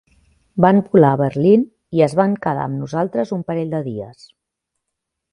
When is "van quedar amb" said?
2.19-2.79